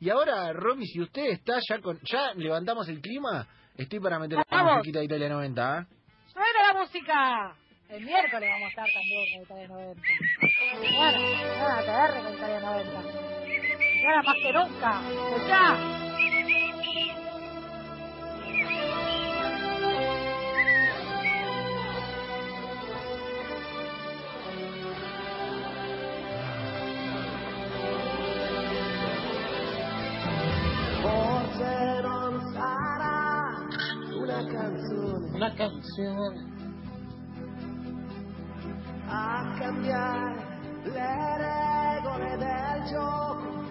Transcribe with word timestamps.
Y 0.00 0.10
ahora, 0.10 0.52
Romy, 0.52 0.86
si 0.86 1.00
usted 1.00 1.26
está 1.30 1.58
ya 1.68 1.80
con... 1.80 1.98
¿Ya 2.02 2.32
levantamos 2.34 2.88
el 2.88 3.00
clima? 3.00 3.46
Estoy 3.76 4.00
para 4.00 4.18
meter 4.18 4.38
la 4.50 4.62
musiquita 4.62 4.98
de 5.00 5.04
Italia 5.06 5.28
90, 5.28 5.78
¿ah? 5.78 5.86
¡Suena 6.26 6.72
la 6.72 6.80
música! 6.80 7.56
El 7.88 8.04
miércoles 8.04 8.50
vamos 8.50 8.66
a 8.66 8.68
estar 8.68 8.86
también 8.92 9.44
con 9.46 9.58
Italia 9.60 9.68
90. 9.68 10.02
Bueno, 10.80 11.18
nada 11.58 11.82
que 11.82 12.14
ver 12.14 12.24
con 12.24 12.34
Italia 12.34 12.60
90. 12.60 12.90
Y 13.78 14.06
ahora 14.06 14.22
más 14.22 14.36
que 14.42 14.52
nunca. 14.52 15.02
¡Escuchá! 15.08 16.05
Una 35.46 35.54
canzone. 35.54 36.44
a 39.06 39.54
cambiare 39.60 40.34
le 40.82 41.36
regole 41.38 42.36
del 42.36 42.82
gioco. 42.88 43.64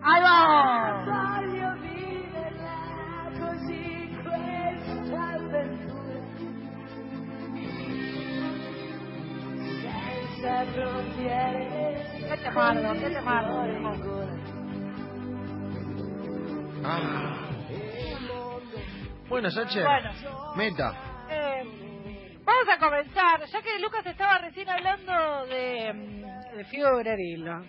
¡Ahí 0.00 0.20
va! 0.20 1.04
Voglio 1.06 1.70
viverla 1.78 3.30
così 3.38 4.18
questa 4.24 5.30
avventura. 5.30 6.20
Senza 9.80 10.64
frontiere. 10.72 12.26
¡Qué 12.28 12.36
temardo, 12.42 12.92
qué 12.94 13.10
temardo! 13.10 13.62
viejo. 13.62 14.26
Ah. 16.82 17.49
Bueno, 19.30 19.48
Sacher, 19.48 19.84
Bueno. 19.84 20.10
meta. 20.56 20.92
Eh, 21.30 21.62
vamos 22.42 22.68
a 22.68 22.78
comenzar, 22.80 23.44
ya 23.46 23.62
que 23.62 23.78
Lucas 23.78 24.04
estaba 24.04 24.38
recién 24.38 24.68
hablando 24.68 25.46
de, 25.46 25.92
mm, 25.92 26.56
de 26.56 26.64
Führer 26.64 27.20
y 27.20 27.36
lo, 27.36 27.62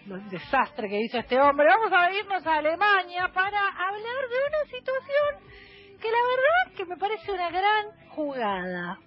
que 0.89 0.99
hizo 1.01 1.19
este 1.19 1.39
hombre, 1.39 1.67
vamos 1.67 1.93
a 1.93 2.11
irnos 2.11 2.47
a 2.47 2.55
Alemania 2.55 3.29
para 3.31 3.59
hablar 3.59 4.23
de 4.27 4.37
una 4.47 4.65
situación 4.71 5.99
que 6.01 6.07
la 6.09 6.17
verdad 6.17 6.77
que 6.77 6.85
me 6.85 6.97
parece 6.97 7.31
una 7.31 7.49
gran 7.51 8.09
jugada. 8.09 8.97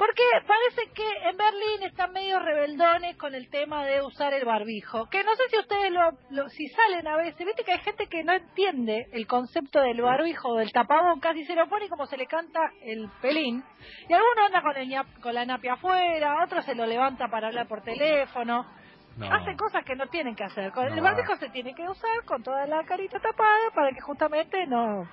Porque 0.00 0.22
parece 0.46 0.90
que 0.94 1.28
en 1.28 1.36
Berlín 1.36 1.82
están 1.82 2.10
medio 2.14 2.38
rebeldones 2.38 3.18
con 3.18 3.34
el 3.34 3.50
tema 3.50 3.84
de 3.84 4.00
usar 4.00 4.32
el 4.32 4.46
barbijo. 4.46 5.04
Que 5.10 5.22
no 5.22 5.34
sé 5.36 5.42
si 5.50 5.58
ustedes 5.58 5.92
lo, 5.92 6.10
lo- 6.30 6.48
si 6.48 6.66
salen 6.68 7.06
a 7.06 7.18
veces, 7.18 7.36
viste 7.46 7.64
que 7.64 7.72
hay 7.72 7.80
gente 7.80 8.06
que 8.06 8.24
no 8.24 8.32
entiende 8.32 9.08
el 9.12 9.26
concepto 9.26 9.78
del 9.82 10.00
barbijo 10.00 10.48
o 10.48 10.56
del 10.56 10.72
tapabocas 10.72 11.36
y 11.36 11.44
se 11.44 11.54
lo 11.54 11.68
pone 11.68 11.90
como 11.90 12.06
se 12.06 12.16
le 12.16 12.26
canta 12.26 12.60
el 12.80 13.10
pelín. 13.20 13.62
Y 14.08 14.12
alguno 14.14 14.46
anda 14.46 14.62
con, 14.62 14.74
el 14.74 14.90
con 15.20 15.34
la 15.34 15.44
napia 15.44 15.74
afuera, 15.74 16.44
otro 16.44 16.62
se 16.62 16.74
lo 16.74 16.86
levanta 16.86 17.28
para 17.28 17.48
hablar 17.48 17.68
por 17.68 17.82
teléfono. 17.82 18.64
No. 19.18 19.30
Hace 19.30 19.54
cosas 19.54 19.84
que 19.84 19.96
no 19.96 20.06
tienen 20.06 20.34
que 20.34 20.44
hacer. 20.44 20.72
Con 20.72 20.86
el 20.86 20.98
barbijo 21.02 21.36
se 21.36 21.50
tiene 21.50 21.74
que 21.74 21.86
usar 21.86 22.24
con 22.24 22.42
toda 22.42 22.66
la 22.66 22.84
carita 22.84 23.20
tapada 23.20 23.70
para 23.74 23.90
que 23.92 24.00
justamente 24.00 24.66
no 24.66 25.06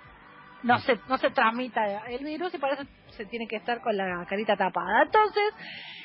no 0.63 0.79
se 0.79 0.99
no 1.07 1.17
se 1.17 1.29
transmita 1.31 2.05
el 2.07 2.23
virus 2.23 2.53
y 2.53 2.57
para 2.57 2.73
eso 2.73 2.83
se 3.11 3.25
tiene 3.25 3.47
que 3.47 3.57
estar 3.57 3.81
con 3.81 3.95
la 3.95 4.25
carita 4.27 4.55
tapada. 4.55 5.03
Entonces, 5.03 5.53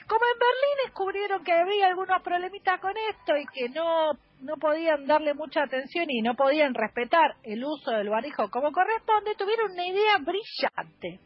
como 0.07 0.21
en 0.25 0.39
Berlín 0.39 0.77
descubrieron 0.85 1.45
que 1.45 1.53
había 1.53 1.87
algunos 1.87 2.23
problemitas 2.23 2.81
con 2.81 2.93
esto 3.11 3.37
y 3.37 3.47
que 3.47 3.69
no 3.71 4.13
no 4.41 4.57
podían 4.57 5.07
darle 5.07 5.35
mucha 5.35 5.63
atención 5.63 6.07
y 6.09 6.21
no 6.21 6.35
podían 6.35 6.75
respetar 6.75 7.37
el 7.45 7.65
uso 7.65 7.93
del 7.93 8.09
barbijo 8.09 8.51
como 8.51 8.73
corresponde, 8.73 9.35
tuvieron 9.37 9.71
una 9.73 9.87
idea 9.87 10.19
brillante. 10.19 11.21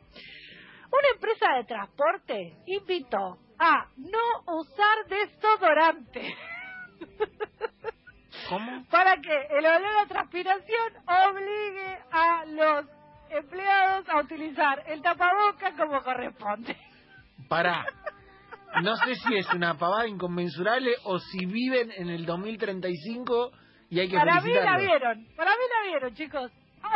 Una 0.93 1.09
empresa 1.15 1.53
de 1.57 1.65
transporte 1.65 2.57
invitó 2.67 3.39
a 3.59 3.89
no 3.97 4.55
usar 4.55 5.07
desodorante. 5.09 6.35
¿Cómo? 8.49 8.85
para 8.91 9.17
que 9.17 9.35
el 9.51 9.67
olor 9.67 9.97
a 10.03 10.07
transpiración 10.07 10.93
obligue 11.07 11.99
a 12.13 12.45
los 12.47 12.96
empleados 13.31 14.09
a 14.09 14.19
utilizar 14.21 14.83
el 14.87 15.03
tapaboca 15.03 15.73
como 15.77 16.03
corresponde. 16.03 16.77
Pará. 17.49 17.85
No 18.83 18.95
sé 18.97 19.15
si 19.15 19.35
es 19.37 19.49
una 19.55 19.79
pavada 19.79 20.07
inconmensurable 20.07 20.97
o 21.05 21.19
si 21.19 21.47
viven 21.47 21.91
en 21.97 22.11
el 22.11 22.27
2035 22.27 23.51
y 23.89 24.01
hay 24.01 24.09
que 24.11 24.17
Para 24.19 24.41
mí 24.43 24.53
la 24.53 24.77
vieron, 24.77 25.27
para 25.35 25.51
mí 25.53 25.63
la 25.71 25.89
vieron, 25.91 26.15
chicos. 26.15 26.53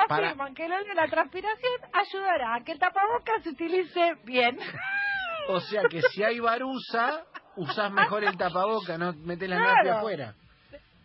Para- 0.07 0.27
Afirman 0.27 0.55
que 0.55 0.67
el 0.67 0.73
olor 0.73 0.91
a 0.91 0.95
la 0.95 1.09
transpiración 1.09 1.73
ayudará 1.95 2.57
a 2.57 2.61
que 2.65 2.73
el 2.73 2.79
tapaboca 2.79 3.33
se 3.43 3.51
utilice 3.51 4.15
bien. 4.25 4.59
O 5.49 5.61
sea 5.61 5.83
que 5.89 6.03
si 6.03 6.23
hay 6.23 6.39
barusa, 6.39 7.25
usás 7.57 7.91
mejor 7.93 8.25
el 8.25 8.37
tapaboca, 8.37 8.99
no 8.99 9.15
metés 9.15 9.49
la 9.49 9.57
Claro. 9.57 9.99
afuera. 9.99 10.35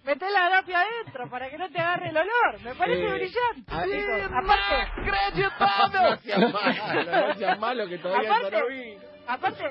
Meté 0.06 0.30
la 0.30 0.50
napia 0.50 0.82
adentro 0.82 1.28
para 1.30 1.50
que 1.50 1.58
no 1.58 1.70
te 1.70 1.80
agarre 1.80 2.10
el 2.10 2.18
olor. 2.18 2.62
Me 2.64 2.76
parece 2.76 3.08
brillante. 3.12 3.64
ah, 3.70 3.84
eh, 3.88 4.24
Aparte, 4.24 5.02
no 6.00 6.18
seas 6.18 6.54
malo, 6.54 7.28
no 7.28 7.34
seas 7.36 7.60
malo 7.60 7.88
que 7.88 7.98
todavía 7.98 8.30
Aparte- 8.36 8.60
no 8.60 8.68
vino. 8.68 9.02
Aparte, 9.28 9.64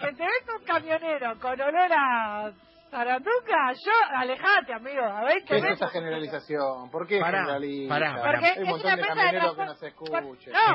que 0.00 0.12
te 0.14 0.22
ves 0.24 0.44
un 0.58 0.64
camionero 0.64 1.38
con 1.38 1.60
olor 1.60 1.92
a 1.92 2.50
zaranduca, 2.98 3.72
yo, 3.72 3.92
alejate, 4.16 4.72
amigo. 4.72 5.02
A 5.04 5.24
ver, 5.24 5.42
¿Qué 5.44 5.56
es 5.56 5.64
esa 5.64 5.88
generalización? 5.88 6.90
¿Por 6.90 7.06
qué 7.08 7.18
Pará, 7.18 7.40
generaliza? 7.40 7.88
pará, 7.92 8.14
pará. 8.16 8.30
Porque 8.32 8.46
Hay 8.46 8.58
un 8.58 8.62
es 8.64 8.70
montón 8.70 8.86
una 8.86 8.94
de 8.96 9.00
empresa 9.02 9.14
de 9.14 9.20
camioneros 9.26 9.56
que 9.56 9.64
no 9.64 9.74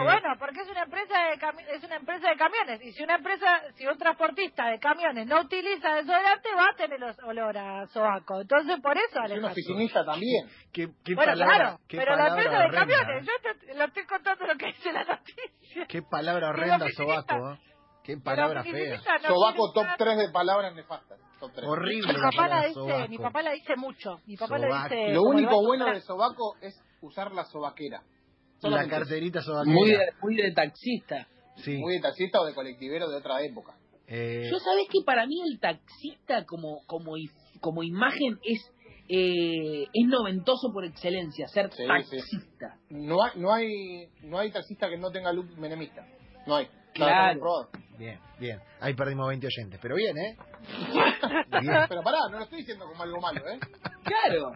bueno, 0.04 0.30
porque 0.38 0.60
es 0.62 0.70
una 0.70 0.84
empresa 0.84 1.18
de 1.24 1.38
cami- 1.40 1.66
es 1.70 1.84
una 1.84 1.96
empresa 1.96 2.30
de 2.30 2.36
camiones 2.36 2.82
y 2.84 2.92
si 2.92 3.04
una 3.04 3.16
empresa, 3.16 3.62
si 3.76 3.88
un 3.88 3.98
transportista 3.98 4.68
de 4.68 4.80
camiones 4.80 5.28
no 5.28 5.40
utiliza 5.42 5.96
desodorante 5.96 6.50
va 6.58 6.66
a 6.72 6.76
tener 6.76 7.00
los- 7.00 7.20
olor 7.24 7.58
a 7.58 7.88
sobaco. 7.88 8.42
Entonces 8.42 8.80
por 8.82 8.98
eso, 8.98 9.08
Es 9.12 9.16
un 9.18 9.24
alejate. 9.24 9.52
oficinista 9.54 10.04
también. 10.06 10.50
¿Qué, 10.74 10.88
qué 11.06 11.16
Bueno, 11.16 11.32
palabra, 11.32 11.56
claro, 11.56 11.80
qué 11.88 11.98
pero 11.98 12.12
la 12.16 12.18
palabra 12.18 12.42
empresa 12.44 12.60
de 12.60 12.66
horrenda, 12.66 12.80
camiones, 13.06 13.24
¿eh? 13.24 13.32
yo 13.32 13.52
te, 13.68 13.74
lo 13.76 13.86
estoy 13.86 14.06
contando 14.06 14.46
lo 14.46 14.56
que 14.58 14.66
dice 14.68 14.92
la 14.92 15.04
noticia. 15.06 15.86
Qué 15.88 16.02
palabra 16.02 16.50
horrenda, 16.50 16.86
sobaco. 16.96 17.54
¿eh? 17.54 17.60
Qué 18.04 18.18
palabra 18.18 18.64
fea. 18.64 19.00
Sobaco 19.28 19.72
top 19.74 19.84
usar- 19.86 19.98
3 19.98 20.18
de 20.18 20.30
palabras 20.32 20.74
nefastas. 20.74 21.20
Top 21.40 21.52
3. 21.54 21.68
Horrible 21.68 22.14
Mi 22.14 22.20
papá 22.20 22.48
la 22.48 22.66
dice, 22.68 23.08
mi 23.10 23.18
papá 23.18 23.42
la 23.42 23.52
dice 23.52 23.76
mucho. 23.78 24.20
Mi 24.26 24.36
papá 24.38 24.58
la 24.58 24.84
dice. 24.84 25.14
Lo 25.14 25.24
único 25.24 25.64
bueno 25.66 25.86
de 25.86 26.02
sobaco 26.02 26.56
es 26.62 26.80
usar 27.02 27.32
la 27.34 27.46
sobaquera. 27.46 28.02
La 28.02 28.62
Solamente. 28.62 28.96
carterita 28.96 29.42
sobaquera. 29.42 29.74
Muy 29.74 29.90
de, 29.92 30.00
muy 30.22 30.36
de 30.36 30.52
taxista. 30.52 31.28
Sí. 31.58 31.78
Muy 31.78 31.96
de 31.96 32.02
taxista 32.02 32.42
o 32.42 32.46
de 32.46 32.54
colectivero 32.54 33.10
de 33.10 33.18
otra 33.18 33.42
época. 33.44 33.76
Eh, 34.08 34.50
Yo 34.52 34.60
sabés 34.60 34.88
que 34.92 35.00
para 35.06 35.26
mí 35.28 35.40
el 35.42 35.60
taxista 35.60 36.46
como 36.46 36.82
como 36.88 37.14
como 37.62 37.84
imagen 37.84 38.40
es 38.44 38.60
eh, 39.08 39.84
es 39.84 40.08
noventoso 40.08 40.72
por 40.74 40.86
excelencia, 40.86 41.48
ser 41.48 41.72
Sí, 41.74 41.84
taxista. 41.88 42.78
No 42.90 43.24
hay, 43.24 43.32
no 43.40 43.52
hay, 43.54 44.08
no 44.22 44.38
hay 44.38 44.52
taxista 44.52 44.88
que 44.90 44.98
no 44.98 45.10
tenga 45.12 45.34
look 45.34 45.58
menemista. 45.58 46.06
No 46.46 46.56
hay. 46.56 46.68
Claro. 46.94 47.70
Bien, 47.98 48.20
bien. 48.40 48.60
Ahí 48.80 48.94
perdimos 48.94 49.28
20 49.28 49.48
oyentes. 49.48 49.80
Pero 49.82 49.96
bien, 49.96 50.18
¿eh? 50.18 50.38
Bien. 51.62 51.86
Pero 51.90 52.02
pará, 52.02 52.18
no 52.32 52.38
lo 52.38 52.44
estoy 52.44 52.60
diciendo 52.60 52.86
como 52.86 53.04
algo 53.04 53.20
malo, 53.20 53.42
¿eh? 53.48 53.60
Claro. 54.04 54.54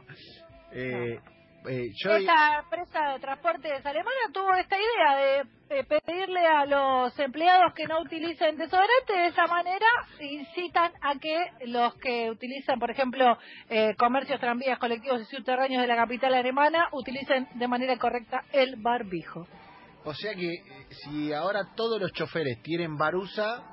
Eh, 0.71 1.19
eh, 1.67 1.91
yo... 1.95 2.15
Esta 2.15 2.59
empresa 2.59 3.13
de 3.13 3.19
transportes 3.19 3.85
alemana 3.85 4.17
tuvo 4.33 4.53
esta 4.55 4.75
idea 4.77 5.15
de, 5.15 5.75
de 5.75 5.83
pedirle 5.83 6.45
a 6.45 6.65
los 6.65 7.17
empleados 7.19 7.73
que 7.73 7.85
no 7.85 8.01
utilicen 8.01 8.57
desodorante, 8.57 9.13
de 9.13 9.27
esa 9.27 9.47
manera 9.47 9.85
incitan 10.19 10.91
a 11.01 11.19
que 11.19 11.51
los 11.65 11.95
que 11.95 12.29
utilizan, 12.31 12.79
por 12.79 12.91
ejemplo, 12.91 13.37
eh, 13.69 13.95
comercios, 13.97 14.39
tranvías, 14.39 14.79
colectivos 14.79 15.21
y 15.21 15.25
subterráneos 15.25 15.81
de 15.81 15.87
la 15.87 15.95
capital 15.95 16.33
alemana, 16.33 16.89
utilicen 16.91 17.47
de 17.55 17.67
manera 17.67 17.97
correcta 17.97 18.43
el 18.51 18.75
barbijo. 18.77 19.47
O 20.05 20.13
sea 20.13 20.33
que 20.35 20.53
eh, 20.53 20.87
si 20.89 21.31
ahora 21.33 21.61
todos 21.75 21.99
los 22.01 22.11
choferes 22.11 22.61
tienen 22.61 22.95
barusa, 22.97 23.63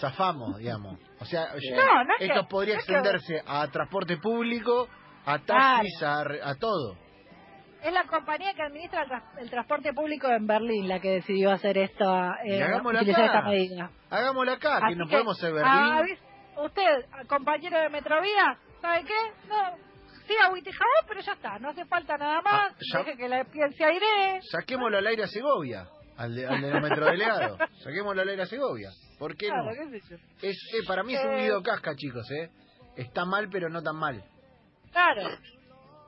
zafamos, 0.00 0.56
digamos. 0.58 0.98
O 1.20 1.24
sea, 1.24 1.48
ya- 1.58 1.76
No, 1.76 2.04
no 2.04 2.14
es 2.18 2.20
esto 2.28 2.42
que- 2.42 2.48
podría 2.48 2.74
no 2.74 2.80
es 2.80 2.86
que- 2.86 2.92
extenderse 2.94 3.42
a 3.46 3.66
transporte 3.68 4.16
público, 4.18 4.88
a 5.26 5.38
taxis, 5.40 6.02
a, 6.02 6.24
re- 6.24 6.40
a 6.42 6.54
todo. 6.54 6.96
Es 7.82 7.92
la 7.92 8.04
compañía 8.04 8.54
que 8.54 8.62
administra 8.62 9.02
el, 9.02 9.08
tras- 9.08 9.38
el 9.38 9.50
transporte 9.50 9.92
público 9.92 10.28
en 10.28 10.46
Berlín 10.46 10.88
la 10.88 10.98
que 11.00 11.10
decidió 11.10 11.52
hacer 11.52 11.78
esto, 11.78 12.04
Y 12.44 12.52
eh, 12.54 12.62
hagámoslo 12.62 12.98
utilizar 13.00 13.24
acá. 13.24 13.38
esta 13.38 13.48
medida. 13.50 13.90
Hagámoslo 14.10 14.52
acá, 14.52 14.80
que 14.88 14.96
no 14.96 15.04
que, 15.06 15.10
podemos 15.12 15.44
ah, 15.44 15.46
Berlín. 15.50 15.92
avis- 15.94 16.64
usted, 16.64 17.26
compañero 17.28 17.78
de 17.78 17.88
Metrovía, 17.90 18.58
¿sabe 18.80 19.04
qué? 19.04 19.48
No, 19.48 19.87
sí, 20.28 20.34
agüita 20.44 20.70
y 20.70 20.72
jabón, 20.72 21.04
pero 21.08 21.20
ya 21.20 21.32
está, 21.32 21.58
no 21.58 21.70
hace 21.70 21.84
falta 21.86 22.16
nada 22.16 22.40
más. 22.42 22.72
Ah, 22.94 22.98
Deje 22.98 23.16
que 23.16 23.28
la 23.28 23.44
piel 23.44 23.74
se 23.74 23.84
aire. 23.84 24.40
Saquémoslo 24.50 24.98
al 24.98 25.06
aire 25.06 25.24
a 25.24 25.26
Segovia, 25.26 25.88
al 26.16 26.34
de, 26.36 26.46
al 26.46 26.60
de 26.60 26.70
los 26.70 26.82
metrodelegados. 26.82 27.58
Saquémoslo 27.82 28.22
al 28.22 28.28
aire 28.28 28.42
a 28.42 28.46
Segovia. 28.46 28.90
¿Por 29.18 29.36
qué 29.36 29.46
Claro, 29.48 29.64
no? 29.64 29.90
qué 29.90 30.00
sé 30.00 30.08
yo. 30.10 30.16
Es, 30.42 30.56
eh, 30.74 30.86
para 30.86 31.02
mí 31.02 31.14
es 31.14 31.24
un 31.24 31.32
Eh. 31.32 31.42
video 31.42 31.62
casca, 31.62 31.96
chicos, 31.96 32.30
¿eh? 32.30 32.50
Está 32.96 33.24
mal, 33.24 33.48
pero 33.50 33.68
no 33.68 33.82
tan 33.82 33.96
mal. 33.96 34.22
Claro. 34.92 35.28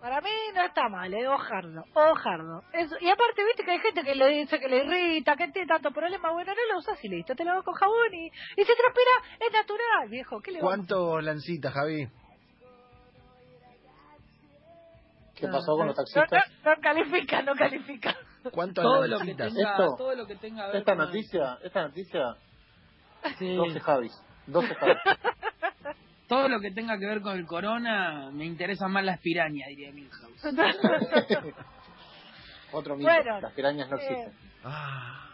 Para 0.00 0.20
mí 0.22 0.30
no 0.54 0.64
está 0.64 0.88
mal, 0.88 1.12
¿eh? 1.12 1.28
Ojardo, 1.28 1.84
ojardo. 1.92 2.62
Eso. 2.72 2.96
Y 3.02 3.10
aparte, 3.10 3.44
viste 3.44 3.64
que 3.64 3.70
hay 3.72 3.78
gente 3.80 4.02
que 4.02 4.14
le 4.14 4.28
dice 4.28 4.58
que 4.58 4.66
le 4.66 4.78
irrita, 4.78 5.36
que 5.36 5.48
tiene 5.48 5.68
tanto 5.68 5.90
problema. 5.90 6.32
Bueno, 6.32 6.54
no 6.54 6.72
lo 6.72 6.78
usas 6.78 6.98
y 7.04 7.08
listo, 7.08 7.34
te 7.34 7.44
lo 7.44 7.50
hago 7.52 7.62
con 7.64 7.74
jabón 7.74 8.14
y, 8.14 8.26
y 8.28 8.30
si 8.64 8.64
transpira, 8.64 9.46
es 9.46 9.52
natural, 9.52 10.08
viejo. 10.08 10.40
¿Qué 10.40 10.52
le 10.52 10.60
¿Cuánto 10.60 11.20
lancita, 11.20 11.70
Javi? 11.70 12.08
¿Qué 15.40 15.48
pasó 15.48 15.76
con 15.76 15.86
los 15.86 15.96
No, 15.96 16.02
taxistas? 16.04 16.44
no, 16.64 16.70
no 16.74 16.80
califica, 16.80 17.42
no 17.42 17.54
califica. 17.54 18.16
¿Cuánto 18.52 18.82
Todo 18.82 19.06
lo 19.06 19.18
que 19.20 19.34
tenga, 19.34 19.46
Esto- 19.76 19.94
todo 19.96 20.14
lo 20.14 20.26
que 20.26 20.36
tenga 20.36 20.66
que 20.66 20.72
ver 20.72 20.76
Esta 20.76 20.96
con- 20.96 21.06
noticia, 21.06 21.58
esta 21.62 21.82
noticia, 21.82 22.36
Sí. 23.38 23.54
12 23.54 23.80
Javis. 23.80 24.12
12 24.46 24.74
Javis. 24.74 24.96
Todo 26.28 26.48
lo 26.48 26.60
que 26.60 26.70
tenga 26.70 26.96
que 26.96 27.06
ver 27.06 27.20
con 27.22 27.36
el 27.36 27.44
corona 27.44 28.30
me 28.32 28.44
interesan 28.44 28.92
más 28.92 29.04
las 29.04 29.18
pirañas, 29.20 29.66
diría 29.68 29.90
Milhouse. 29.90 30.44
Otro 32.72 32.96
mito. 32.96 33.10
Bueno, 33.10 33.40
Las 33.40 33.52
pirañas 33.52 33.90
no 33.90 33.96
eh, 33.96 34.00
existen. 34.00 34.32
Ah, 34.64 35.26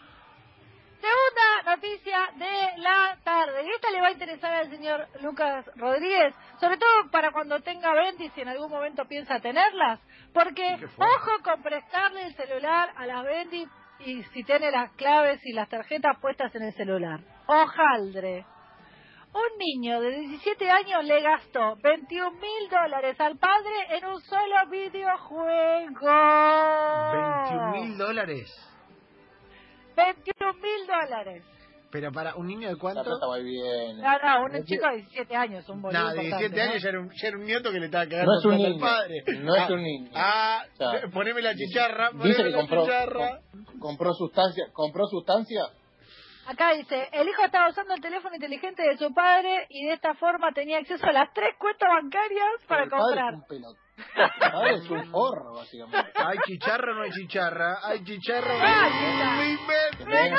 Segunda 1.00 1.35
noticia 1.76 2.18
de 2.36 2.80
la 2.80 3.18
tarde. 3.22 3.64
Y 3.64 3.70
esta 3.70 3.90
le 3.90 4.00
va 4.00 4.08
a 4.08 4.12
interesar 4.12 4.54
al 4.54 4.70
señor 4.70 5.06
Lucas 5.20 5.66
Rodríguez, 5.76 6.34
sobre 6.58 6.78
todo 6.78 7.10
para 7.10 7.30
cuando 7.32 7.60
tenga 7.60 7.92
Bendy, 7.92 8.30
si 8.30 8.40
en 8.40 8.48
algún 8.48 8.70
momento 8.70 9.04
piensa 9.06 9.40
tenerlas. 9.40 10.00
Porque, 10.32 10.76
ojo 10.96 11.30
con 11.44 11.62
prestarle 11.62 12.26
el 12.26 12.34
celular 12.34 12.90
a 12.96 13.06
las 13.06 13.24
Bendy 13.24 13.66
y 14.00 14.22
si 14.24 14.44
tiene 14.44 14.70
las 14.70 14.90
claves 14.92 15.40
y 15.44 15.52
las 15.52 15.68
tarjetas 15.68 16.18
puestas 16.20 16.54
en 16.54 16.62
el 16.62 16.72
celular. 16.74 17.20
Ojaldre. 17.46 18.46
Un 19.32 19.58
niño 19.58 20.00
de 20.00 20.12
17 20.20 20.70
años 20.70 21.04
le 21.04 21.20
gastó 21.20 21.76
21 21.82 22.30
mil 22.30 22.70
dólares 22.70 23.20
al 23.20 23.36
padre 23.36 23.74
en 23.90 24.06
un 24.06 24.20
solo 24.22 24.66
videojuego. 24.70 26.06
21 27.12 27.70
mil 27.72 27.98
dólares. 27.98 28.50
21 29.94 30.52
mil 30.54 30.86
dólares. 30.86 31.55
Pero 31.90 32.10
para 32.12 32.34
un 32.34 32.46
niño 32.48 32.68
de 32.68 32.74
La 32.74 32.80
cuánto? 32.80 33.04
plata 33.04 33.26
va 33.26 33.38
y 33.38 33.44
viene. 33.44 33.94
No, 34.02 34.18
no, 34.18 34.44
un 34.58 34.64
chico 34.64 34.86
de 34.88 34.96
17 34.96 35.36
años, 35.36 35.68
un 35.68 35.80
boludo 35.82 35.98
No, 36.00 36.08
de 36.12 36.24
importante, 36.24 36.48
17 36.48 36.56
¿no? 36.56 36.70
años 36.70 36.82
ya 36.82 36.88
era, 36.88 37.00
un, 37.00 37.10
ya 37.14 37.28
era 37.28 37.36
un 37.38 37.44
nieto 37.44 37.70
que 37.72 37.78
le 37.80 37.86
estaba 37.86 38.04
cagando 38.06 38.32
No 38.32 38.38
es 38.38 38.44
un 38.44 38.52
al 38.52 38.58
niño. 38.58 38.80
padre. 38.80 39.22
No 39.40 39.54
es 39.54 39.62
Ah, 39.62 39.72
un 39.72 39.82
niño. 39.82 40.10
Ah, 40.14 40.62
O 40.72 40.76
sea, 40.76 41.08
poneme 41.12 41.42
la 41.42 41.54
chicharra, 41.54 42.10
Dice 42.10 42.18
poneme 42.18 42.36
que 42.44 42.50
la 42.50 42.58
compró, 42.58 42.82
chicharra. 42.84 43.40
com- 43.40 43.78
compró 43.78 44.12
sustancia, 44.14 44.64
compró 44.72 45.06
sustancia. 45.06 45.62
Acá 46.48 46.72
dice, 46.74 47.08
el 47.12 47.28
hijo 47.28 47.44
estaba 47.44 47.68
usando 47.70 47.94
el 47.94 48.00
teléfono 48.00 48.34
inteligente 48.34 48.82
de 48.82 48.96
su 48.98 49.12
padre 49.14 49.66
y 49.68 49.86
de 49.86 49.94
esta 49.94 50.14
forma 50.14 50.52
tenía 50.52 50.78
acceso 50.78 51.04
a 51.06 51.12
las 51.12 51.32
tres 51.32 51.54
cuentas 51.58 51.88
bancarias 51.88 52.46
para 52.68 52.84
el 52.84 52.90
padre 52.90 53.04
comprar. 53.04 53.34
es 53.34 53.40
un 53.40 53.46
es 53.96 54.90
un 54.90 55.10
forro, 55.10 55.54
básicamente. 55.54 56.12
¿Hay 56.14 56.36
chicharra 56.46 56.92
o 56.92 56.94
no 56.96 57.02
hay 57.02 57.10
chicharra? 57.12 57.78
¿Hay 57.82 58.04
chicharra 58.04 58.54
o 58.54 58.58
no 58.58 58.64
Ah, 58.64 58.84
hay 58.84 58.92
chicharra. 59.96 60.36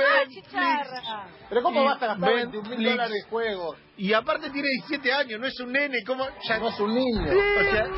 ¡Ah, 0.00 0.24
chicharra! 0.28 1.26
Pero 1.48 1.62
¿cómo 1.62 1.84
vas 1.84 2.02
a 2.02 2.06
gastar 2.08 2.30
Netflix. 2.34 2.52
21 2.52 2.76
mil 2.76 2.90
dólares 2.90 3.12
de 3.12 3.22
juegos? 3.30 3.76
Y 3.96 4.12
aparte 4.12 4.50
tiene 4.50 4.68
17 4.86 5.12
años, 5.12 5.40
no 5.40 5.46
es 5.46 5.58
un 5.60 5.72
nene, 5.72 5.98
¿cómo? 6.06 6.26
Ya, 6.48 6.58
No 6.58 6.68
es 6.68 6.78
un 6.80 6.94
niño. 6.94 7.22
o 7.22 7.70
sea, 7.70 7.88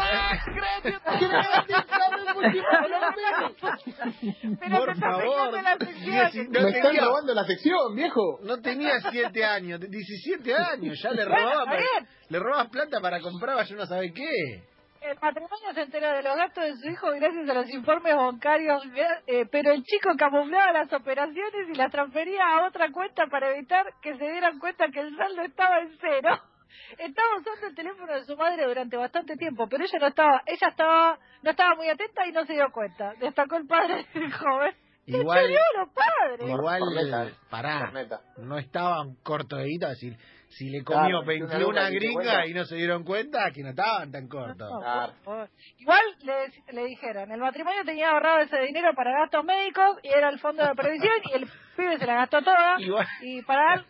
Pero 4.60 4.78
Por 4.78 4.90
está 4.90 5.10
favor, 5.10 5.50
pegando 5.50 5.62
la 5.62 5.76
sección. 5.78 6.14
dieci- 6.16 6.48
Me 6.48 6.60
no 6.60 6.68
están 6.68 6.82
tenía- 6.82 7.04
robando 7.04 7.34
la 7.34 7.44
sección, 7.44 7.94
viejo. 7.94 8.38
No 8.42 8.56
tenía 8.60 8.92
7 9.10 9.44
años, 9.44 9.80
17 9.80 10.54
años, 10.54 11.00
ya 11.02 11.10
le 11.10 11.24
Bueno, 11.26 11.36
robaba, 11.36 11.52
está 11.52 11.64
para- 11.64 11.78
bien. 11.78 12.08
le 12.28 12.38
robabas 12.38 12.68
plata 12.68 13.00
para 13.00 13.20
comprar, 13.20 13.66
yo 13.66 13.76
no 13.76 13.86
sabe 13.86 14.12
qué. 14.12 14.64
El 15.00 15.18
matrimonio 15.18 15.72
se 15.72 15.80
enteró 15.80 16.12
de 16.12 16.22
los 16.22 16.36
gastos 16.36 16.62
de 16.64 16.76
su 16.76 16.90
hijo 16.90 17.06
gracias 17.12 17.48
a 17.48 17.54
los 17.54 17.70
informes 17.70 18.14
bancarios, 18.14 18.82
eh, 19.26 19.46
pero 19.50 19.72
el 19.72 19.82
chico 19.82 20.10
camuflaba 20.18 20.72
las 20.74 20.92
operaciones 20.92 21.68
y 21.72 21.74
las 21.74 21.90
transfería 21.90 22.42
a 22.46 22.66
otra 22.66 22.90
cuenta 22.92 23.24
para 23.30 23.50
evitar 23.50 23.86
que 24.02 24.14
se 24.18 24.24
dieran 24.30 24.58
cuenta 24.58 24.88
que 24.92 25.00
el 25.00 25.16
saldo 25.16 25.40
estaba 25.40 25.78
en 25.80 25.96
cero. 26.02 26.38
Estaba 26.98 27.28
usando 27.38 27.66
el 27.68 27.74
teléfono 27.74 28.12
de 28.12 28.24
su 28.24 28.36
madre 28.36 28.64
durante 28.66 28.96
bastante 28.96 29.36
tiempo, 29.36 29.66
pero 29.68 29.84
ella 29.84 29.98
no 29.98 30.06
estaba, 30.08 30.42
ella 30.46 30.68
estaba, 30.68 31.18
no 31.42 31.50
estaba 31.50 31.74
muy 31.76 31.88
atenta 31.88 32.26
y 32.26 32.32
no 32.32 32.44
se 32.46 32.52
dio 32.54 32.66
cuenta. 32.72 33.14
Destacó 33.20 33.56
el 33.56 33.66
padre 33.66 34.06
del 34.14 34.32
joven. 34.32 34.74
Igual, 35.06 35.46
¡Se 35.46 35.78
los 35.78 35.88
padres! 35.92 36.48
igual, 36.48 36.80
Corneta, 36.80 37.26
pará, 37.48 37.80
Corneta. 37.86 38.20
no 38.38 38.58
estaban 38.58 39.16
corto 39.24 39.56
de 39.56 39.64
guita, 39.64 39.94
si, 39.96 40.14
si 40.50 40.68
le 40.70 40.84
comió 40.84 41.22
Claro, 41.22 41.24
21 41.24 41.68
una 41.68 41.90
luca, 41.90 41.90
gringas 41.90 42.46
y 42.48 42.54
no 42.54 42.64
se 42.64 42.76
dieron 42.76 43.02
cuenta, 43.02 43.50
que 43.52 43.62
no 43.62 43.70
estaban 43.70 44.12
tan 44.12 44.28
cortos. 44.28 44.70
No, 44.70 44.78
Claro. 44.78 45.12
por 45.24 45.24
favor. 45.24 45.50
Igual 45.78 46.00
le, 46.22 46.72
le 46.74 46.84
dijeron, 46.84 47.32
el 47.32 47.40
matrimonio 47.40 47.82
tenía 47.84 48.10
ahorrado 48.10 48.40
ese 48.40 48.60
dinero 48.60 48.92
para 48.94 49.10
gastos 49.22 49.42
médicos 49.44 49.96
y 50.04 50.08
era 50.10 50.28
el 50.28 50.38
fondo 50.38 50.64
de 50.64 50.74
previsión 50.76 51.12
y 51.24 51.32
el 51.32 51.50
pibe 51.76 51.98
se 51.98 52.06
la 52.06 52.14
gastó 52.14 52.42
toda 52.42 52.80
Igual, 52.80 53.06
y 53.22 53.42
para 53.42 53.62
dar, 53.62 53.84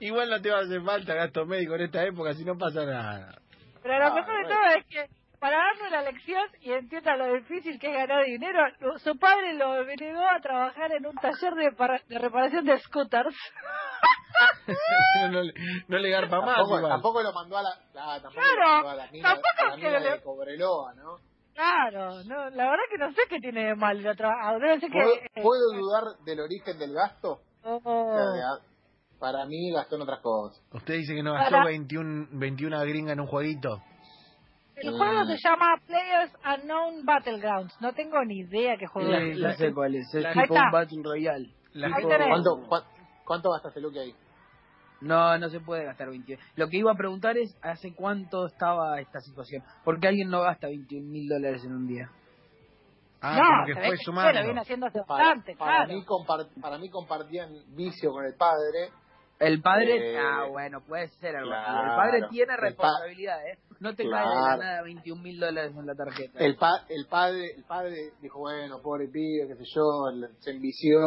igual 0.00 0.30
no 0.30 0.40
te 0.40 0.50
va 0.50 0.58
a 0.58 0.62
hacer 0.62 0.82
falta 0.82 1.14
gasto 1.14 1.46
médico 1.46 1.74
en 1.76 1.82
esta 1.82 2.04
época 2.04 2.34
si 2.34 2.44
no 2.44 2.56
pasa 2.56 2.84
nada. 2.84 3.38
pero 3.82 3.98
lo 3.98 4.04
Ah, 4.06 4.14
mejor 4.14 4.34
de 4.36 4.42
bueno. 4.44 4.48
todo 4.48 4.78
es 4.78 4.86
que 4.86 5.08
para 5.40 5.56
darle 5.56 5.90
la 5.90 6.02
lección 6.02 6.44
y 6.60 6.70
entienda 6.72 7.16
lo 7.16 7.32
difícil 7.34 7.78
que 7.80 7.88
es 7.90 7.94
ganar 7.94 8.24
dinero, 8.24 8.60
su 8.98 9.18
padre 9.18 9.54
lo 9.54 9.72
obligó 9.80 10.24
a 10.24 10.40
trabajar 10.40 10.92
en 10.92 11.04
un 11.04 11.14
taller 11.16 11.54
de, 11.54 11.72
para- 11.72 12.00
de 12.08 12.18
reparación 12.18 12.64
de 12.64 12.78
scooters. 12.78 13.34
no, 15.30 15.42
le- 15.42 15.52
no 15.88 15.98
le 15.98 16.10
garpa 16.10 16.40
más 16.40 16.54
Tampoco, 16.56 16.78
igual. 16.78 16.92
tampoco 16.92 17.22
lo 17.22 17.32
mandó 17.32 17.58
a 17.58 17.62
la, 17.62 17.70
la- 17.92 18.20
tampoco 18.22 18.34
Claro, 18.34 18.60
lo 18.60 18.72
mandó 18.74 18.88
a 18.90 18.94
la 18.94 19.10
mina, 19.10 19.28
tampoco 19.28 19.48
a 19.58 19.64
la 19.70 19.74
que 19.76 19.82
mina 19.82 19.98
le- 19.98 20.10
de 20.10 20.22
Cobreloa, 20.22 20.94
¿no? 20.94 21.16
Claro, 21.54 22.24
no, 22.24 22.48
la 22.50 22.64
verdad 22.70 22.84
que 22.90 22.98
no 22.98 23.12
sé 23.12 23.20
qué 23.28 23.38
tiene 23.40 23.64
de 23.66 23.74
mal 23.74 24.00
lo. 24.02 24.12
Debe 24.12 24.80
ser 24.80 24.90
que... 24.90 24.98
¿Puedo, 25.02 25.14
eh, 25.14 25.42
puedo 25.42 25.72
dudar 25.74 26.04
del 26.24 26.40
origen 26.40 26.78
del 26.78 26.94
gasto? 26.94 27.40
oh, 27.64 27.80
O 27.84 28.14
sea, 28.34 28.71
Para 29.22 29.46
mí 29.46 29.70
gastó 29.70 29.94
en 29.94 30.02
otras 30.02 30.18
cosas. 30.20 30.60
Usted 30.72 30.94
dice 30.94 31.14
que 31.14 31.22
no 31.22 31.32
gastó 31.34 31.52
Para- 31.52 31.66
21, 31.66 32.26
21 32.32 32.80
gringa 32.80 33.12
en 33.12 33.20
un 33.20 33.28
jueguito. 33.28 33.80
El 34.74 34.90
juego 34.98 35.22
Mm. 35.22 35.26
se 35.28 35.36
llama 35.48 35.76
Players 35.86 36.32
Unknown 36.44 37.04
Battlegrounds. 37.06 37.80
No 37.80 37.92
tengo 37.92 38.24
ni 38.24 38.40
idea 38.40 38.76
qué 38.76 38.88
juego 38.88 39.08
Sí, 39.10 39.30
es. 39.30 39.38
ya 39.38 39.52
sé 39.52 39.72
cuál 39.72 39.94
es, 39.94 40.12
es 40.12 40.26
tipo 40.32 40.54
un 40.54 40.70
Battle 40.72 41.02
Royale. 41.04 41.54
¿Cuánto, 41.72 42.66
cuán- 42.68 42.82
cuánto 43.24 43.50
gastaste, 43.52 43.80
Luque, 43.80 44.00
ahí? 44.00 44.14
No, 45.02 45.38
no 45.38 45.48
se 45.50 45.60
puede 45.60 45.84
gastar 45.84 46.08
21. 46.10 46.42
Lo 46.56 46.66
que 46.68 46.78
iba 46.78 46.90
a 46.90 46.96
preguntar 46.96 47.38
es, 47.38 47.56
¿hace 47.62 47.94
cuánto 47.94 48.46
estaba 48.46 49.00
esta 49.00 49.20
situación? 49.20 49.62
Porque 49.84 50.08
alguien 50.08 50.30
no 50.30 50.40
gasta 50.40 50.66
21 50.66 51.08
mil 51.12 51.28
dólares 51.28 51.64
en 51.64 51.74
un 51.76 51.86
día. 51.86 52.10
Ah, 53.20 53.36
no, 53.38 53.44
como 53.44 53.66
que 53.66 53.86
fue 53.86 53.96
sumando. 54.04 54.32
lo 54.40 54.44
viene 54.46 54.60
haciendo 54.62 54.86
hace 54.86 54.98
Para, 55.06 55.34
para 55.36 55.86
claro. 55.86 55.94
mí 55.94 56.04
para 56.60 56.78
mí 56.78 56.90
compartían 56.90 57.50
vicio 57.76 58.10
con 58.10 58.24
el 58.24 58.34
padre. 58.36 58.90
El 59.42 59.60
padre, 59.60 60.12
Eh, 60.14 60.18
ah, 60.18 60.46
bueno, 60.50 60.80
puede 60.86 61.08
ser 61.20 61.36
algo 61.36 61.50
claro. 61.50 61.90
El 61.90 61.96
padre 61.96 62.28
tiene 62.30 62.52
El 62.52 62.58
pa- 62.58 62.64
responsabilidad, 62.66 63.46
¿eh? 63.48 63.58
No 63.80 63.94
te 63.94 64.04
cae 64.08 64.26
de 64.26 64.32
Claro. 64.32 64.56
nada 64.62 64.82
21 64.82 65.20
mil 65.22 65.40
dólares 65.40 65.72
en 65.76 65.86
la 65.86 65.94
tarjeta. 65.94 66.38
El, 66.38 66.56
pa- 66.56 66.84
el 66.88 67.06
padre 67.06 67.54
el 67.56 67.64
padre 67.64 68.12
dijo, 68.20 68.38
bueno, 68.38 68.80
pobre 68.82 69.08
pibe, 69.08 69.48
qué 69.48 69.56
sé 69.56 69.64
yo, 69.74 69.82
se 70.38 70.50
envició 70.52 71.00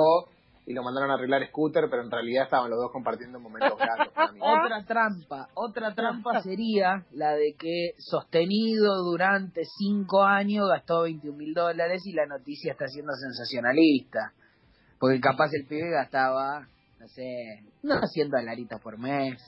y 0.68 0.74
lo 0.74 0.82
mandaron 0.84 1.12
a 1.12 1.14
arreglar 1.14 1.48
scooter, 1.48 1.86
pero 1.90 2.02
en 2.02 2.10
realidad 2.12 2.46
estaban 2.46 2.70
los 2.72 2.80
dos 2.80 2.92
compartiendo 2.92 3.40
momentos 3.40 3.78
gratos. 3.78 4.12
Otra 4.42 4.84
trampa, 4.86 5.48
otra 5.54 5.94
trampa 5.94 6.42
sería 6.44 7.06
la 7.12 7.34
de 7.36 7.56
que 7.58 7.92
sostenido 8.00 8.96
durante 9.04 9.62
cinco 9.78 10.24
años 10.24 10.68
gastó 10.68 11.04
21 11.04 11.38
mil 11.38 11.54
dólares 11.54 12.02
y 12.06 12.14
la 12.14 12.26
noticia 12.26 12.72
está 12.74 12.88
siendo 12.88 13.14
sensacionalista. 13.14 14.34
Porque 15.00 15.20
capaz 15.20 15.52
el 15.54 15.68
pibe 15.68 15.92
gastaba, 15.92 16.68
no 17.00 17.08
sé, 17.08 17.64
unos 17.84 18.12
100 18.12 18.30
dolaritos 18.30 18.82
por 18.82 18.98
mes. 18.98 19.42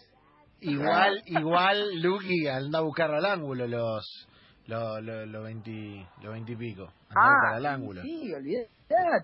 Igual, 0.59 1.21
igual, 1.25 2.01
Lucky 2.01 2.47
anda 2.47 2.79
a 2.79 2.81
buscar 2.81 3.11
al 3.11 3.25
ángulo 3.25 3.67
los 3.67 4.27
los 4.65 5.03
los 5.03 5.27
los 5.27 5.43
20, 5.43 6.07
los 6.23 6.31
20 6.33 6.51
y 6.51 6.55
pico. 6.55 6.91
Anda 7.09 7.21
a 7.21 7.33
buscar 7.33 7.53
al 7.55 7.65
ángulo. 7.65 8.01
Ah, 8.01 8.03
sí, 8.03 8.33
olvidate. 8.33 8.69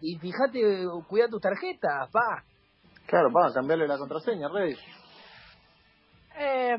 Y 0.01 0.18
fíjate, 0.20 0.86
cuida 1.08 1.27
tus 1.27 1.42
tarjetas, 1.42 2.10
pa. 2.12 2.44
Claro, 3.08 3.30
vamos 3.32 3.51
a 3.51 3.56
cambiarle 3.56 3.88
la 3.88 3.98
contraseña, 3.98 4.48
Rey. 4.50 4.75
Eh, 6.35 6.75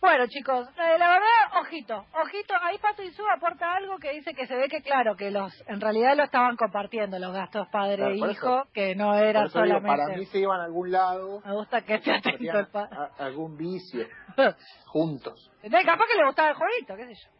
bueno, 0.00 0.26
chicos, 0.28 0.66
eh, 0.78 0.98
la 0.98 1.08
verdad, 1.08 1.60
ojito, 1.60 2.06
ojito, 2.22 2.54
ahí 2.62 2.78
Pato 2.78 3.02
Isú 3.02 3.22
aporta 3.28 3.74
algo 3.76 3.98
que 3.98 4.12
dice 4.12 4.32
que 4.34 4.46
se 4.46 4.56
ve 4.56 4.68
que, 4.68 4.80
claro, 4.82 5.14
que 5.14 5.30
los 5.30 5.52
en 5.68 5.80
realidad 5.80 6.16
lo 6.16 6.24
estaban 6.24 6.56
compartiendo 6.56 7.18
los 7.18 7.32
gastos 7.34 7.68
padre 7.68 8.06
e 8.12 8.16
hijo, 8.16 8.26
eso- 8.30 8.68
que 8.72 8.94
no 8.94 9.14
era 9.14 9.40
Por 9.40 9.48
eso 9.48 9.62
digo, 9.62 9.76
solamente... 9.78 10.02
para 10.04 10.16
mí 10.16 10.24
se 10.26 10.38
iban 10.38 10.60
a 10.60 10.64
algún 10.64 10.90
lado, 10.90 11.42
Me 11.44 11.52
gusta 11.52 11.82
que 11.82 11.94
esté 11.94 12.12
atento 12.14 12.58
el 12.58 12.66
padre. 12.68 12.96
a- 12.96 13.24
algún 13.24 13.56
vicio, 13.58 14.06
juntos. 14.86 15.50
¿Entendés? 15.56 15.84
Capaz 15.84 16.04
que 16.10 16.16
le 16.16 16.24
gustaba 16.26 16.48
el 16.50 16.54
jueguito, 16.56 16.96
qué 16.96 17.06
sé 17.06 17.14
yo. 17.14 17.30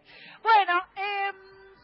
Bueno, 0.42 0.82
eh, 0.96 1.30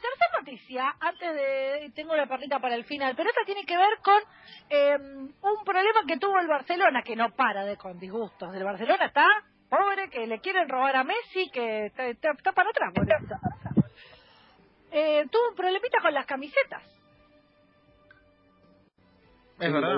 tercera 0.01 0.39
noticia, 0.41 0.95
antes 1.01 1.35
de... 1.35 1.91
Tengo 1.95 2.13
una 2.13 2.27
perlita 2.27 2.59
para 2.61 2.75
el 2.75 2.85
final, 2.85 3.15
pero 3.17 3.31
esta 3.31 3.41
tiene 3.47 3.65
que 3.65 3.77
ver 3.77 3.99
con 4.03 4.21
eh, 4.69 4.97
un 4.99 5.65
problema 5.65 6.01
que 6.07 6.19
tuvo 6.19 6.39
el 6.39 6.47
Barcelona, 6.49 7.03
que 7.03 7.17
no 7.17 7.31
para 7.31 7.65
de 7.65 7.77
con 7.79 7.99
disgustos. 7.99 8.55
El 8.55 8.65
Barcelona 8.65 9.07
está 9.07 9.25
pobre, 9.77 10.09
que 10.11 10.27
le 10.27 10.41
quieren 10.41 10.69
robar 10.69 10.97
a 10.97 11.05
Messi, 11.05 11.51
que 11.51 11.87
está, 11.87 12.07
está- 12.07 12.33
está 12.33 12.53
para 12.53 12.71
atrás. 12.71 12.93
Eh, 14.93 15.27
tuvo 15.31 15.49
un 15.51 15.57
problemita 15.57 15.99
con 16.01 16.15
las 16.15 16.27
camisetas. 16.27 16.83
Es 19.59 19.73
verdad. 19.73 19.97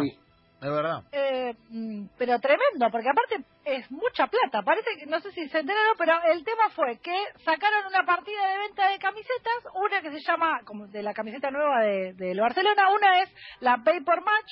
Es 0.63 0.71
verdad. 0.71 1.03
Eh, 1.13 1.55
mm, 1.69 2.07
pero 2.17 2.39
tremendo, 2.41 2.89
porque 2.91 3.11
aparte 3.11 3.45
es 3.65 3.91
mucha 3.91 4.27
plata. 4.27 4.63
Parece 4.63 4.89
que, 4.99 5.05
no 5.07 5.21
sé 5.21 5.31
si 5.33 5.47
se 5.51 5.59
enteraron, 5.59 5.97
pero 5.99 6.15
el 6.33 6.43
tema 6.45 6.71
fue 6.71 6.99
que 7.01 7.15
sacaron 7.45 7.87
una 7.87 8.05
partida 8.07 8.47
de 8.49 8.59
venta 8.59 8.89
de 8.89 8.99
camisetas, 8.99 9.65
una 9.75 10.01
que 10.01 10.11
se 10.13 10.21
llama, 10.21 10.61
como 10.65 10.87
de 10.87 11.03
la 11.03 11.13
camiseta 11.13 11.51
nueva 11.51 11.81
de, 11.83 12.15
del 12.15 12.41
Barcelona, 12.41 12.91
una 12.91 13.23
es 13.23 13.31
la 13.61 13.77
Pay 13.85 14.01
por 14.01 14.25
Match, 14.25 14.51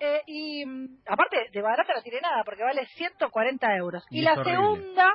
eh, 0.00 0.22
y 0.26 0.64
mm, 0.66 0.98
aparte 1.06 1.48
de 1.52 1.62
barata 1.62 1.94
no 1.94 2.02
tiene 2.02 2.20
nada, 2.20 2.42
porque 2.44 2.62
vale 2.62 2.86
140 2.86 3.76
euros. 3.76 4.04
Y 4.10 4.22
la 4.22 4.32
horrible. 4.32 4.52
segunda, 4.52 5.14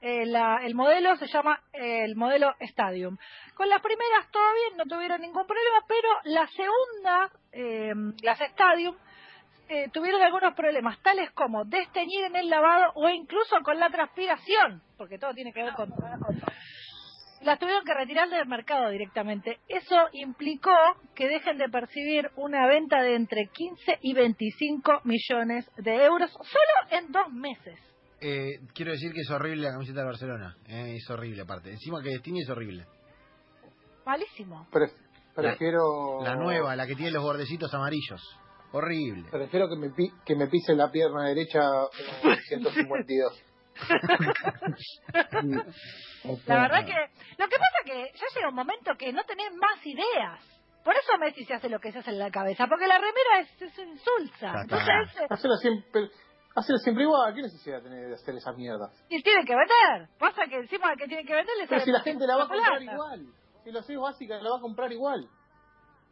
eh, 0.00 0.26
la- 0.26 0.60
el 0.62 0.74
modelo 0.74 1.16
se 1.16 1.26
llama 1.26 1.60
eh, 1.72 2.04
el 2.04 2.16
modelo 2.16 2.54
Stadium. 2.60 3.16
Con 3.54 3.68
las 3.68 3.80
primeras 3.82 4.30
todo 4.30 4.44
bien, 4.54 4.76
no 4.78 4.84
tuvieron 4.84 5.20
ningún 5.20 5.46
problema, 5.46 5.84
pero 5.88 6.08
la 6.24 6.46
segunda, 6.48 7.30
eh, 7.52 7.92
las 8.22 8.40
Stadium, 8.40 8.96
eh, 9.70 9.88
tuvieron 9.92 10.22
algunos 10.22 10.54
problemas, 10.54 10.98
tales 11.02 11.30
como 11.32 11.64
desteñir 11.64 12.24
en 12.24 12.36
el 12.36 12.48
lavado 12.48 12.92
o 12.94 13.08
incluso 13.10 13.60
con 13.62 13.78
la 13.78 13.90
transpiración, 13.90 14.82
porque 14.96 15.18
todo 15.18 15.34
tiene 15.34 15.52
que 15.52 15.62
ver 15.62 15.74
con... 15.74 15.90
Las 17.42 17.58
tuvieron 17.58 17.84
que 17.84 17.94
retirar 17.94 18.28
del 18.28 18.46
mercado 18.46 18.90
directamente. 18.90 19.58
Eso 19.68 19.94
implicó 20.12 20.70
que 21.14 21.28
dejen 21.28 21.56
de 21.56 21.68
percibir 21.68 22.30
una 22.36 22.66
venta 22.66 23.00
de 23.02 23.14
entre 23.14 23.46
15 23.52 23.98
y 24.02 24.12
25 24.14 25.00
millones 25.04 25.70
de 25.76 26.04
euros 26.04 26.30
solo 26.32 26.90
en 26.98 27.12
dos 27.12 27.32
meses. 27.32 27.78
Eh, 28.20 28.58
quiero 28.74 28.90
decir 28.92 29.12
que 29.12 29.20
es 29.20 29.30
horrible 29.30 29.62
la 29.62 29.72
camiseta 29.72 30.00
de 30.00 30.06
Barcelona. 30.06 30.56
eh, 30.66 30.96
es 30.96 31.08
horrible, 31.08 31.42
aparte. 31.42 31.70
Encima 31.70 32.02
que 32.02 32.10
Destiny 32.10 32.40
es 32.42 32.50
horrible. 32.50 32.84
Malísimo. 34.04 34.66
Pre- 34.72 34.90
prefiero... 35.34 36.20
La 36.22 36.34
nueva, 36.34 36.74
la 36.74 36.86
que 36.86 36.96
tiene 36.96 37.12
los 37.12 37.22
bordecitos 37.22 37.72
amarillos. 37.72 38.20
Horrible. 38.72 39.28
Prefiero 39.30 39.68
que 39.68 39.76
me, 39.76 39.90
pi- 39.90 40.12
que 40.26 40.34
me 40.34 40.48
pise 40.48 40.74
la 40.74 40.90
pierna 40.90 41.28
derecha 41.28 41.60
en 42.24 42.36
152. 42.40 43.44
La 46.46 46.60
verdad 46.62 46.84
que 46.84 46.94
lo 47.38 47.48
que 47.48 47.56
pasa 47.56 47.78
que 47.84 48.10
ya 48.14 48.26
llega 48.34 48.48
un 48.48 48.54
momento 48.54 48.92
que 48.98 49.12
no 49.12 49.22
tenés 49.24 49.52
más 49.54 49.84
ideas. 49.86 50.40
Por 50.84 50.94
eso 50.94 51.18
Messi 51.18 51.44
se 51.44 51.54
hace 51.54 51.68
lo 51.68 51.80
que 51.80 51.92
se 51.92 51.98
hace 51.98 52.10
en 52.10 52.18
la 52.18 52.30
cabeza, 52.30 52.66
porque 52.66 52.86
la 52.86 52.96
remera 52.96 53.40
es, 53.40 53.62
es 53.62 53.78
insulsa. 53.78 54.62
Entonces, 54.62 55.20
eh, 55.20 55.26
Hacelo 55.28 55.56
siempre, 55.56 56.08
siempre 56.82 57.04
igual. 57.04 57.34
¿Qué 57.34 57.42
necesidad 57.42 57.82
tiene 57.82 57.96
de 58.06 58.14
hacer 58.14 58.34
esa 58.36 58.52
mierda? 58.52 58.90
y 59.10 59.22
tiene 59.22 59.44
que 59.44 59.54
vender. 59.54 60.08
Pasa 60.18 60.46
que 60.48 60.56
encima 60.56 60.96
que 60.96 61.06
tiene 61.06 61.24
que 61.24 61.34
vender 61.34 61.54
le 61.60 61.66
Pero 61.66 61.80
si 61.82 61.90
la 61.92 62.00
gente 62.00 62.26
la 62.26 62.36
va 62.36 62.44
a 62.44 62.48
comprar 62.48 62.78
plata. 62.78 62.92
igual. 62.94 63.26
Si 63.64 63.70
lo 63.70 63.80
haces 63.80 63.98
básica, 63.98 64.40
la 64.40 64.50
va 64.50 64.56
a 64.56 64.60
comprar 64.60 64.90
igual. 64.92 65.28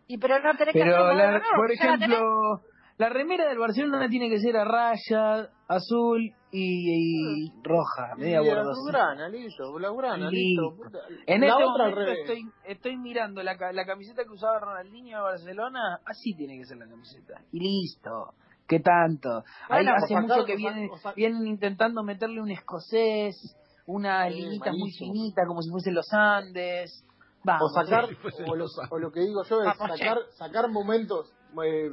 Y 0.09 0.19
pero 0.19 0.39
no 0.41 0.55
tenés 0.57 0.75
que 0.75 0.81
Pero, 0.81 1.13
la- 1.15 1.41
por 1.57 1.75
ya 1.75 1.87
la 1.87 1.93
tenés. 1.99 2.09
ejemplo, 2.11 2.61
la 2.99 3.09
remera 3.09 3.49
del 3.49 3.59
Barcelona 3.59 4.09
tiene 4.09 4.29
que 4.29 4.39
ser 4.41 4.57
a 4.57 4.65
raya, 4.65 5.49
azul 5.69 6.33
y, 6.59 7.45
y 7.47 7.53
roja, 7.63 8.15
media. 8.17 8.41
Blaugrana, 8.41 9.29
listo, 9.29 9.73
Blaugrana, 9.73 10.31
listo. 10.31 10.71
Listo. 10.77 10.99
En 11.27 11.41
la 11.43 11.47
este 11.49 11.65
otra 11.65 11.89
momento 11.89 12.13
estoy, 12.13 12.51
estoy 12.65 12.97
mirando 12.97 13.43
la, 13.43 13.57
la 13.73 13.85
camiseta 13.87 14.23
que 14.25 14.31
usaba 14.31 14.59
Ronaldinho 14.61 15.19
de 15.19 15.23
Barcelona, 15.23 16.01
así 16.05 16.35
tiene 16.35 16.59
que 16.59 16.65
ser 16.65 16.79
la 16.79 16.89
camiseta. 16.89 17.41
Y 17.53 17.61
listo. 17.61 18.35
¿Qué 18.67 18.81
tanto? 18.81 19.45
Ahí 19.69 19.85
Bueno, 19.85 19.93
hace 19.97 20.17
o 20.17 20.21
mucho 20.23 20.45
que 20.45 20.57
vienen, 20.57 20.91
o 20.91 21.13
vienen 21.15 21.47
intentando 21.47 22.03
meterle 22.03 22.41
un 22.43 22.51
escocés, 22.51 23.57
unas 23.87 24.33
Sí, 24.33 24.41
linitas 24.41 24.75
muy 24.77 24.91
finitas, 24.91 25.47
como 25.47 25.63
si 25.63 25.71
fuesen 25.71 25.95
los 25.95 26.13
Andes. 26.13 27.05
Vamos, 27.45 27.71
o 27.71 27.75
sacar, 27.85 28.07
o, 28.49 28.55
lo, 28.55 28.57
los- 28.57 28.77
o 28.91 28.99
lo 28.99 29.13
que 29.13 29.21
digo 29.21 29.45
yo 29.45 29.63
es 29.63 29.77
sacar, 29.79 30.19
sacar 30.37 30.69
momentos, 30.69 31.33
eh, 31.65 31.91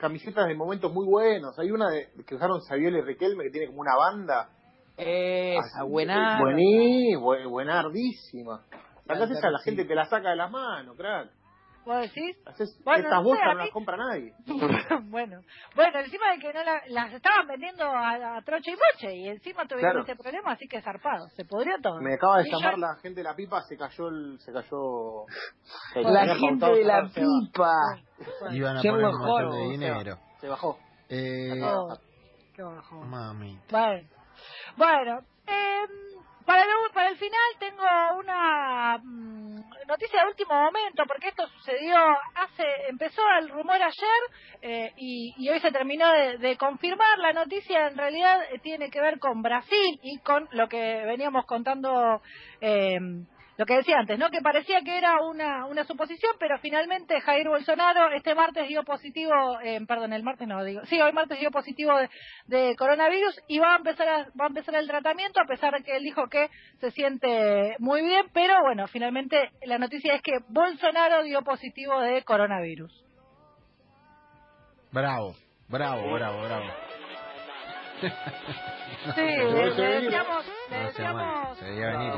camisetas 0.00 0.46
de 0.48 0.54
momentos 0.54 0.92
muy 0.92 1.06
buenos. 1.06 1.58
Hay 1.58 1.70
una 1.70 1.88
de, 1.90 2.08
que 2.26 2.34
usaron 2.34 2.60
Saviola 2.62 2.98
y 2.98 3.02
Riquelme 3.02 3.44
que 3.44 3.50
tiene 3.50 3.66
como 3.68 3.80
una 3.80 3.94
banda. 3.96 4.48
Esa, 4.96 5.84
buena. 5.84 6.38
Buení, 6.40 7.14
bu- 7.16 7.48
buenardísima. 7.48 8.62
Sacás 9.06 9.22
Alta, 9.22 9.38
esa, 9.38 9.50
la 9.50 9.58
gente 9.60 9.84
te 9.84 9.94
la 9.94 10.04
saca 10.06 10.30
de 10.30 10.36
las 10.36 10.50
manos, 10.50 10.96
crack. 10.96 11.30
¿Vos 11.84 12.00
decís? 12.02 12.36
Haces, 12.46 12.78
Bueno, 12.84 13.04
estas 13.04 13.12
no 13.18 13.22
sé, 13.22 13.28
bolsas 13.28 13.46
no 13.46 13.54
mí- 13.54 13.60
las 13.60 13.70
compra 13.70 13.96
nadie. 13.96 14.34
bueno, 15.10 15.40
bueno, 15.74 15.98
encima 16.00 16.30
de 16.32 16.38
que 16.38 16.52
no 16.52 16.62
la- 16.62 16.82
las 16.88 17.12
estaban 17.14 17.46
vendiendo 17.46 17.84
a, 17.84 18.36
a 18.36 18.42
troche 18.42 18.70
y 18.70 18.74
moche 18.74 19.16
y 19.16 19.28
encima 19.28 19.66
tuvieron 19.66 19.92
Claro. 19.92 20.00
este 20.00 20.16
problema, 20.16 20.52
así 20.52 20.68
que 20.68 20.82
zarpado, 20.82 21.26
se 21.30 21.44
podría 21.46 21.76
todo. 21.82 22.00
Me 22.00 22.14
acaba 22.14 22.38
de 22.42 22.48
Y 22.48 22.52
llamar 22.52 22.74
yo- 22.74 22.80
la 22.80 22.96
gente 23.00 23.20
de 23.20 23.24
la 23.24 23.34
pipa, 23.34 23.62
se 23.62 23.76
cayó 23.76 24.08
el, 24.08 24.38
se 24.40 24.52
cayó. 24.52 25.24
se 25.94 26.02
La 26.02 26.34
gente 26.36 26.66
de 26.66 26.84
la 26.84 27.08
se 27.08 27.20
pipa. 27.20 27.72
Iban 28.52 28.76
a 28.76 28.82
poner 28.82 29.06
un 29.06 29.18
montón 29.18 29.50
de 29.52 29.68
dinero. 29.70 30.18
Se 30.40 30.48
bajó. 30.48 30.78
Eh, 31.08 31.60
Oh, 31.64 31.96
qué 32.54 32.62
bajón. 32.62 33.08
mami. 33.10 33.58
Bueno, 33.70 34.08
bueno 34.76 35.20
eh, 35.46 35.86
para, 36.50 36.64
el, 36.64 36.68
para 36.92 37.10
el 37.10 37.16
final 37.16 37.40
tengo 37.60 37.84
una 38.18 38.98
mm, 38.98 39.86
noticia 39.86 40.22
de 40.22 40.30
último 40.30 40.52
momento, 40.52 41.04
porque 41.06 41.28
esto 41.28 41.46
sucedió 41.46 41.94
hace, 42.34 42.64
empezó 42.88 43.22
el 43.38 43.50
rumor 43.50 43.76
ayer 43.80 44.20
eh, 44.60 44.92
y, 44.96 45.32
y 45.38 45.48
hoy 45.48 45.60
se 45.60 45.70
terminó 45.70 46.10
de, 46.10 46.38
de 46.38 46.56
confirmar. 46.56 47.18
La 47.18 47.32
noticia 47.32 47.86
en 47.86 47.96
realidad 47.96 48.42
eh, 48.50 48.58
tiene 48.58 48.90
que 48.90 49.00
ver 49.00 49.20
con 49.20 49.42
Brasil 49.42 50.00
y 50.02 50.18
con 50.18 50.48
lo 50.50 50.68
que 50.68 51.04
veníamos 51.06 51.46
contando. 51.46 52.20
Eh, 52.60 52.98
lo 53.60 53.66
que 53.66 53.76
decía 53.76 53.98
antes, 53.98 54.18
¿no? 54.18 54.30
Que 54.30 54.40
parecía 54.40 54.80
que 54.80 54.96
era 54.96 55.20
una, 55.20 55.66
una 55.66 55.84
suposición, 55.84 56.32
pero 56.38 56.58
finalmente 56.60 57.20
Jair 57.20 57.46
Bolsonaro 57.46 58.10
este 58.14 58.34
martes 58.34 58.66
dio 58.68 58.84
positivo, 58.84 59.60
eh, 59.62 59.78
perdón, 59.86 60.14
el 60.14 60.22
martes 60.22 60.48
no 60.48 60.64
digo, 60.64 60.80
sí, 60.86 60.98
hoy 60.98 61.12
martes 61.12 61.38
dio 61.38 61.50
positivo 61.50 61.94
de, 61.98 62.08
de 62.46 62.74
coronavirus 62.76 63.38
y 63.48 63.58
va 63.58 63.74
a 63.74 63.76
empezar 63.76 64.08
a, 64.08 64.16
va 64.30 64.44
a 64.44 64.46
empezar 64.46 64.76
el 64.76 64.88
tratamiento 64.88 65.42
a 65.42 65.44
pesar 65.44 65.74
de 65.74 65.82
que 65.82 65.94
él 65.94 66.04
dijo 66.04 66.26
que 66.30 66.48
se 66.80 66.90
siente 66.92 67.76
muy 67.80 68.00
bien, 68.00 68.28
pero 68.32 68.62
bueno, 68.62 68.86
finalmente 68.86 69.50
la 69.66 69.76
noticia 69.76 70.14
es 70.14 70.22
que 70.22 70.38
Bolsonaro 70.48 71.22
dio 71.22 71.42
positivo 71.42 72.00
de 72.00 72.22
coronavirus. 72.22 73.04
Bravo, 74.90 75.34
bravo, 75.68 76.14
bravo, 76.14 76.42
bravo. 76.44 76.64
Sí, 79.14 79.20
le, 79.20 79.70
deseamos, 80.02 80.46
le 80.70 80.84
No 80.84 80.90
se 80.92 81.02
mal, 81.02 81.16
deseamos 81.48 81.58
se 81.58 81.64
venir 81.64 82.12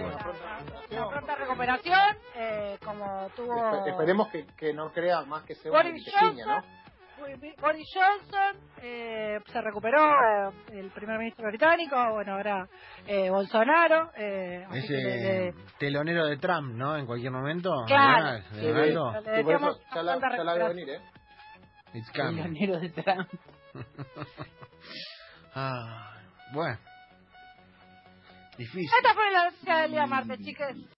una 0.91 1.09
pronta 1.09 1.35
recuperación, 1.37 2.17
eh, 2.35 2.77
como 2.85 3.29
tuvo 3.37 3.55
Espe- 3.55 3.91
Esperemos 3.91 4.29
que, 4.29 4.47
que 4.57 4.73
no 4.75 4.91
crea 4.93 5.23
más 5.23 5.45
que 5.45 5.55
sea 5.55 5.71
una 5.71 5.83
Boris 5.83 6.05
pequeña, 6.05 6.45
¿no? 6.47 6.55
Johnson, 6.55 7.53
Boris 7.61 7.89
Johnson 7.95 8.57
eh, 8.83 9.39
se 9.47 9.61
recuperó, 9.61 9.99
eh, 10.11 10.51
el 10.73 10.91
primer 10.91 11.19
ministro 11.19 11.47
británico, 11.49 11.97
bueno, 12.15 12.33
ahora 12.35 12.67
eh, 13.07 13.31
Bolsonaro. 13.31 14.11
Eh, 14.17 14.67
le- 14.71 14.79
Ese 14.79 15.55
telonero 15.79 16.27
de 16.27 16.37
Trump, 16.39 16.75
¿no? 16.75 16.97
En 16.97 17.07
cualquier 17.07 17.31
momento. 17.33 17.71
Claro. 17.87 18.43
Sí, 18.51 18.57
¿De 18.57 18.73
le 19.13 19.21
Sí, 19.21 19.25
por 19.25 19.37
deseamos 19.37 19.77
eso 19.79 19.87
ya 19.95 20.03
la, 20.03 20.13
pronta 20.19 20.37
ya 20.37 20.45
la 20.45 20.55
veo 20.55 20.69
recuperación. 20.69 20.77
venir, 20.77 20.91
¿eh? 20.91 21.01
It's 21.95 22.09
El 22.15 22.23
coming. 22.25 22.43
pionero 22.55 22.81
de 22.81 22.89
Trump. 22.91 23.29
Ah, 25.55 26.12
bueno. 26.53 26.79
Difícil. 28.59 28.91
Esta 28.97 29.15
fue 29.15 29.31
la 29.31 29.45
noticia 29.45 29.77
del 29.79 29.91
día 29.93 30.07
martes, 30.07 30.39
chicas. 30.41 30.77